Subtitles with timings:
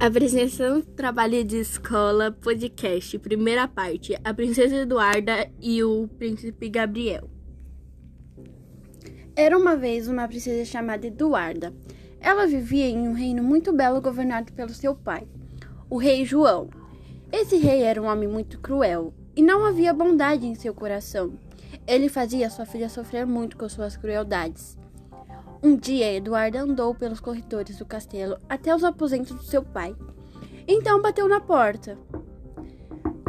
[0.00, 4.18] Apresentação Trabalho de Escola Podcast, primeira parte.
[4.24, 7.28] A Princesa Eduarda e o Príncipe Gabriel.
[9.36, 11.74] Era uma vez uma princesa chamada Eduarda.
[12.18, 15.28] Ela vivia em um reino muito belo governado pelo seu pai,
[15.90, 16.70] o rei João.
[17.30, 21.34] Esse rei era um homem muito cruel e não havia bondade em seu coração.
[21.86, 24.79] Ele fazia sua filha sofrer muito com suas crueldades.
[25.62, 29.94] Um dia, Eduarda andou pelos corredores do castelo até os aposentos do seu pai.
[30.66, 31.98] Então bateu na porta.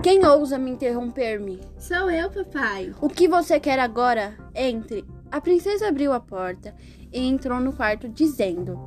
[0.01, 1.59] Quem ousa me interromper-me?
[1.77, 2.93] Sou eu, papai.
[3.01, 4.35] O que você quer agora?
[4.55, 5.05] Entre.
[5.29, 6.73] A princesa abriu a porta
[7.11, 8.79] e entrou no quarto dizendo: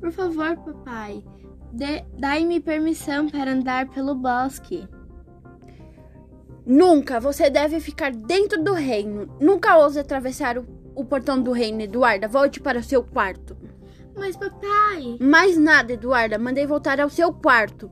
[0.00, 1.24] Por favor, papai,
[2.18, 4.86] dai-me permissão para andar pelo bosque.
[6.64, 7.20] Nunca!
[7.20, 9.36] Você deve ficar dentro do reino.
[9.40, 10.64] Nunca ouse atravessar o
[10.96, 12.26] o portão do reino, Eduarda.
[12.26, 13.56] Volte para o seu quarto.
[14.16, 15.18] Mas, papai.
[15.20, 16.38] Mais nada, Eduarda.
[16.38, 17.90] Mandei voltar ao seu quarto.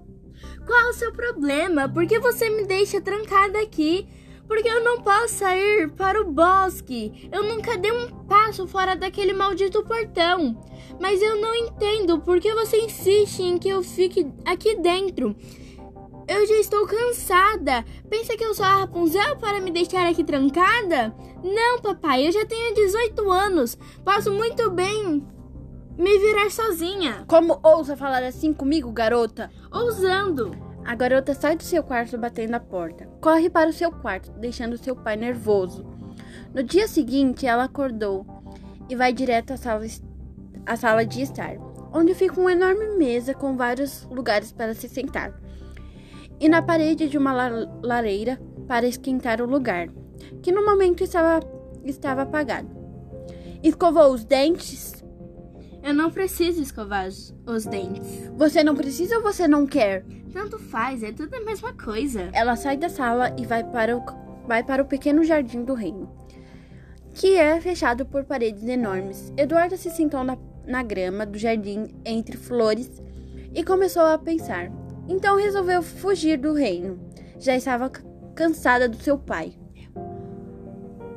[0.67, 1.89] Qual o seu problema?
[1.89, 4.09] Por que você me deixa trancada aqui?
[4.49, 7.29] Porque eu não posso sair para o bosque.
[7.31, 10.65] Eu nunca dei um passo fora daquele maldito portão.
[11.01, 15.37] Mas eu não entendo por que você insiste em que eu fique aqui dentro.
[16.27, 17.85] Eu já estou cansada.
[18.09, 21.15] Pensa que eu sou a Rapunzel para me deixar aqui trancada?
[21.43, 23.77] Não, papai, eu já tenho 18 anos.
[24.03, 25.23] Posso muito bem
[25.99, 27.25] me virar sozinha.
[27.29, 29.51] Como ousa falar assim comigo, garota?
[29.71, 30.53] Ousando.
[30.83, 33.07] A garota sai do seu quarto batendo a porta.
[33.21, 35.85] Corre para o seu quarto, deixando seu pai nervoso.
[36.55, 38.27] No dia seguinte, ela acordou
[38.89, 39.85] e vai direto à sala,
[40.65, 41.57] à sala de estar,
[41.93, 45.44] onde fica uma enorme mesa com vários lugares para se sentar
[46.41, 47.33] e na parede de uma
[47.83, 49.89] lareira para esquentar o lugar,
[50.43, 51.41] que no momento estava,
[51.85, 52.69] estava apagado.
[53.63, 55.05] Escovou os dentes?
[55.83, 58.31] Eu não preciso escovar os dentes.
[58.37, 60.05] Você não precisa ou você não quer?
[60.33, 62.31] Tanto faz, é tudo a mesma coisa.
[62.33, 64.03] Ela sai da sala e vai para o,
[64.47, 66.11] vai para o pequeno jardim do reino,
[67.13, 69.33] que é fechado por paredes enormes.
[69.37, 70.37] Eduardo se sentou na,
[70.67, 72.91] na grama do jardim entre flores
[73.55, 74.73] e começou a pensar.
[75.09, 76.99] Então resolveu fugir do reino.
[77.39, 77.91] Já estava
[78.35, 79.55] cansada do seu pai.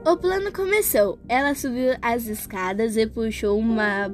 [0.05, 1.19] O plano começou.
[1.27, 4.13] Ela subiu as escadas e puxou uma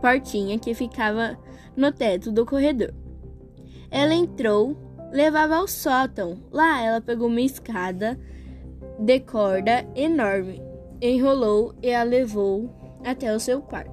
[0.00, 1.38] portinha que ficava
[1.76, 2.92] no teto do corredor.
[3.90, 4.76] Ela entrou,
[5.12, 6.38] levava ao sótão.
[6.50, 8.18] Lá ela pegou uma escada
[8.98, 10.62] de corda enorme,
[11.00, 12.70] enrolou e a levou
[13.04, 13.92] até o seu quarto.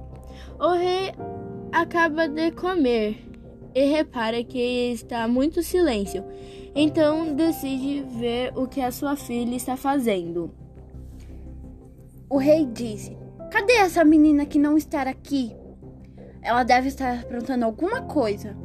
[0.58, 1.12] O rei
[1.72, 3.31] acaba de comer
[3.74, 6.24] e repara que está muito silêncio.
[6.74, 10.54] Então decide ver o que a sua filha está fazendo.
[12.28, 13.16] O rei disse:
[13.50, 15.54] Cadê essa menina que não está aqui?
[16.40, 18.56] Ela deve estar aprontando alguma coisa.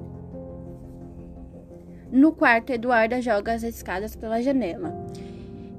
[2.12, 5.06] No quarto, Eduarda joga as escadas pela janela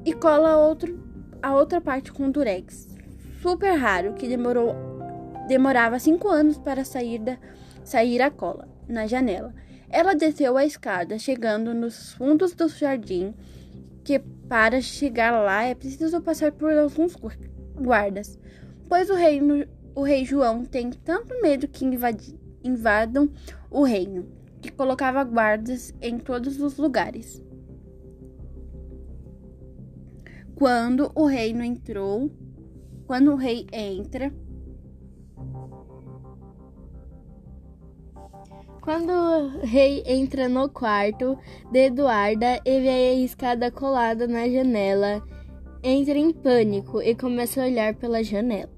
[0.05, 0.99] e cola outro,
[1.43, 2.89] a outra parte com durex,
[3.43, 4.75] super raro, que demorou,
[5.49, 7.39] demorava cinco anos para sair, da,
[7.88, 9.54] sair a cola na janela.
[9.88, 13.34] Ela desceu a escada, chegando nos fundos do jardim,
[14.04, 14.19] que
[14.49, 17.16] para chegar lá é preciso passar por alguns
[17.75, 18.38] guardas,
[18.88, 19.41] pois o rei,
[19.94, 21.87] o rei João tem tanto medo que
[22.62, 23.31] invadam
[23.71, 24.28] o reino,
[24.60, 27.43] que colocava guardas em todos os lugares.
[30.54, 32.31] Quando o reino entrou,
[33.06, 34.32] quando o rei entra,
[38.81, 41.38] Quando o rei entra no quarto
[41.70, 45.22] de Eduarda e vê a escada colada na janela,
[45.82, 48.70] entra em pânico e começa a olhar pela janela.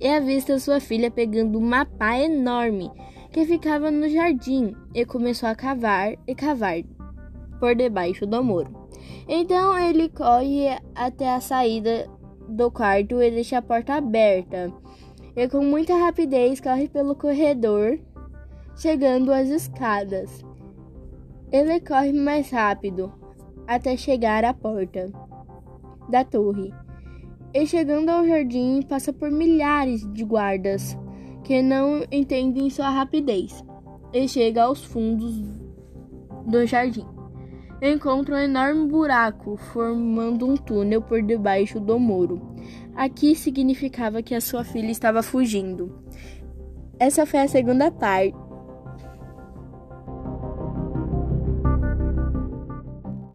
[0.00, 2.90] E avista sua filha pegando uma pá enorme
[3.32, 6.82] que ficava no jardim e começou a cavar e cavar
[7.58, 8.88] por debaixo do muro.
[9.28, 12.08] Então ele corre até a saída
[12.48, 14.72] do quarto e deixa a porta aberta.
[15.36, 17.98] E com muita rapidez corre pelo corredor
[18.78, 20.44] chegando às escadas.
[21.50, 23.12] Ele corre mais rápido
[23.66, 25.10] até chegar à porta
[26.08, 26.72] da torre.
[27.52, 30.96] E chegando ao jardim, passa por milhares de guardas
[31.42, 33.64] que não entendem sua rapidez.
[34.12, 35.42] E chega aos fundos
[36.46, 37.06] do jardim.
[37.82, 42.54] Encontra um enorme buraco formando um túnel por debaixo do muro.
[42.94, 46.02] Aqui significava que a sua filha estava fugindo.
[46.98, 48.47] Essa foi a segunda parte